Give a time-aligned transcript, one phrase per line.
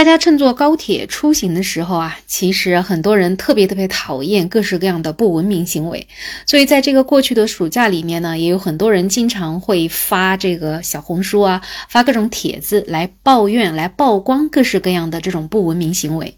[0.00, 6.08] 大家乘坐高铁出行的时候啊，其实很多人特别特别讨厌各式各样的不文明行为，
[6.46, 11.60] 所以在这个过去的暑假里面呢，也有很多人经常会发这个小红书啊，
[11.90, 16.34] 发各种帖子来抱怨、来曝光各式各样的这种不文明行为。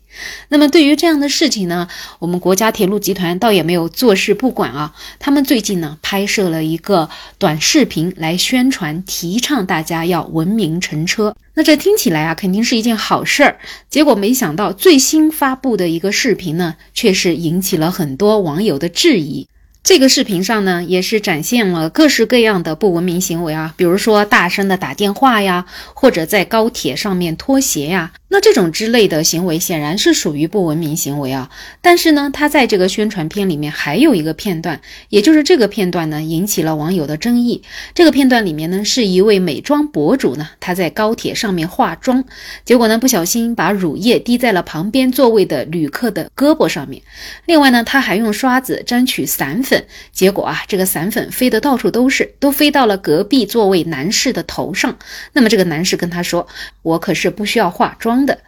[0.48, 1.86] 那么对于这样的事情呢，
[2.18, 4.92] 我们国家铁路集团倒也没有坐视不管啊。
[5.20, 7.08] 他们最近呢拍摄了一个
[7.38, 11.36] 短视频来宣传、提倡大家要文明乘车。
[11.54, 13.58] 那这听起来啊，肯定是一件好事儿。
[13.90, 19.46] 结果没想到最新发布的一个视频呢，却是引起了很多网友的质疑。
[19.82, 28.12] 这个视频上呢，也是展现了各式各样的不文明行为啊，比如说大声的打电话呀，或者在高铁上面脱鞋呀。
[28.32, 31.50] 那这种之类的行为显然是属于不文明行为啊。
[31.82, 37.62] 但是呢，他在这个宣传片里面还有一个片段，也就是这个片段呢，引起了网友的争议。
[37.94, 42.24] 这个片段里面呢，是一位美妆博主呢，他在高铁上面化妆，
[42.64, 47.02] 结果呢，不小心把乳液滴在了旁边座位的旅客的胳膊上面。
[47.44, 54.96] 另外呢，他还用刷子沾取散粉，结果啊，这个散粉飞得到处都是，都飞到了隔壁座位男士的头上。
[55.34, 56.48] 那么这个男士跟他说
[56.80, 58.38] ：“我可是不需要化妆。”的，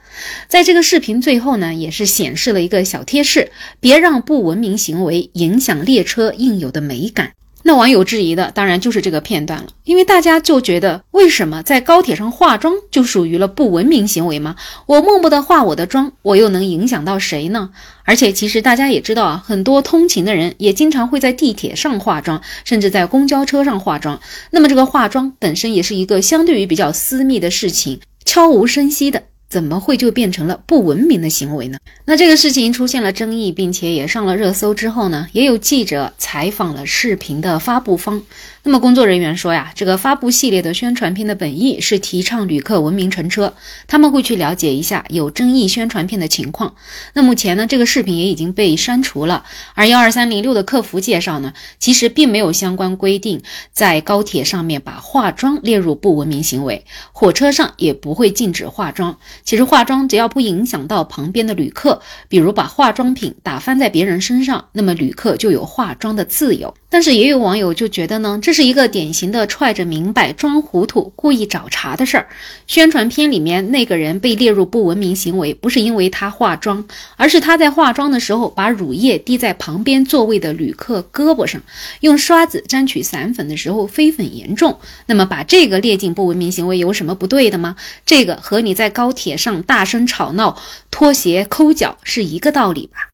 [0.48, 7.32] 在这个视频最后呢，也是显示了一个小贴士：别让不文明行为影响列车应有的美感。
[7.66, 14.54] 那网友质疑的当然就是这个片段了，因为大家就觉得，为什么在高铁上化妆就属于了不文明行为吗？
[14.84, 17.70] 我默默的化我的妆，我又能影响到谁呢？
[18.04, 24.20] 而且其实大家也知道啊，很多通勤的人也经常会在地铁上化妆，甚至在公交车上化妆。
[24.50, 29.22] 那么这个化妆本身也是一个相对于比较私密的事情，悄无声息的。
[29.54, 31.78] 怎么会就变成了不文明的行为呢？
[32.06, 38.20] 那这个事情出现了争议，并且也上了热搜之后呢，也有记者采访了视频的发布方。
[38.64, 43.54] 那么工作人员说呀，这个发布系列的宣传片的本意是提倡旅客文明乘车，
[43.86, 46.74] 他们会去了解一下有争议宣传片的情况。
[47.12, 49.44] 那目前呢，这个视频也已经被删除了。
[49.74, 53.40] 而幺二三零六的客服介绍呢，其实并没有相关规定，
[53.72, 59.16] 在高铁上面把化妆列入不文明行为，火车上也不会禁止化妆。
[59.44, 66.74] 其实化妆只要不影响到旁边的旅客，比如把化妆品打翻在别人身上，那么旅客就有化妆的自由。
[66.94, 72.28] 但是也有网友就觉得呢，这是一个典型的揣着明白装糊涂、故意找茬的事儿。
[72.68, 81.60] 宣传片里面那个人被列入不文明行为，不是因为他化妆，而是他在化妆的时候把乳液滴在旁边座位的旅客胳膊上，
[81.98, 84.78] 用刷子沾取散粉的时候飞粉严重。
[85.06, 87.74] 那么把这个列进不文明行为有什么不对的吗？
[88.06, 90.56] 这个和你在高铁上大声吵闹、
[90.92, 93.10] 脱鞋、抠脚是一个道理吧？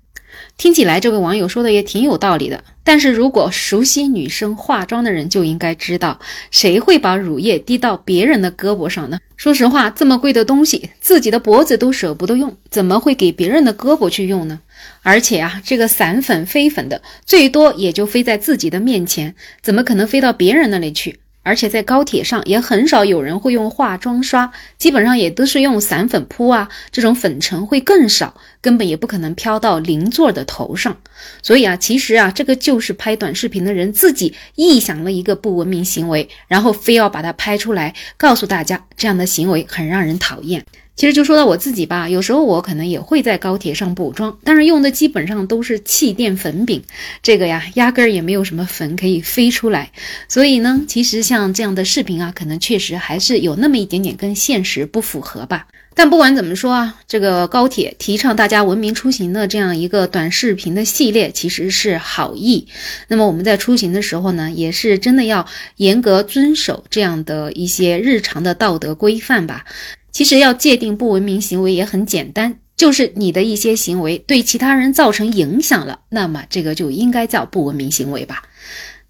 [0.56, 6.18] 听起来这位网友说的也挺有道理的，但是如果熟悉女生化妆的人就应该知道，
[6.50, 9.18] 谁会把乳液滴到别人的胳膊上呢？
[9.36, 14.60] 说实话，这么贵的东西，自己的脖子都舍不得用，怎么会给别人的胳膊去用呢？
[15.02, 21.19] 而且啊，这个散粉飞粉的，最多也就飞在自己的面前，怎么可能飞到别人那里去？
[21.42, 30.96] 而且在高铁上也很少有人会用化妆刷，基本上也都是用散粉扑啊，这种粉尘会更少，根本也不可能飘到邻座的头上。
[31.42, 40.64] 所以啊，其实啊，这个就是拍短视频的人自己臆想了一个不文明行为，然后非要把它拍出来，告诉大家这样的行为很让人讨厌。
[41.00, 46.82] 其实就说到我自己吧，有时候我可能也会在高铁上补妆，但是用的基本上都是气垫粉饼，
[47.22, 49.92] 这个呀压根儿也没有什么粉可以飞出来。
[50.28, 55.68] 所以呢，其实像这样的视频啊，可能确实还是有那么一点点跟现实不符合吧。
[55.94, 62.68] 但不管怎么说啊，这个高铁提倡大家文明出行的这样一个短视频的系列，其实是好意。
[63.08, 65.46] 那么我们在出行的时候呢，也是真的要
[65.76, 69.64] 严格遵守这样的一些日常的道德规范吧。
[70.12, 78.42] 其实要界定不文明行为也很简单，就是你的一些行为对其他人造成影响了，那么这个就应该叫不文明行为吧。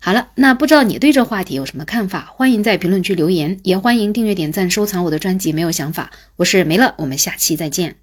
[0.03, 2.33] 好了，那不知道你对这话题有什么看法？
[2.35, 5.53] 欢迎在评论区留言，也欢迎订阅、点赞、收藏我的专辑。
[5.53, 8.01] 没有想法，我是梅乐，我们下期再见。